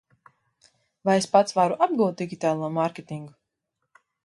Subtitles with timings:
[1.09, 3.39] Vai es pats varu apgūt digitālo mārketingu?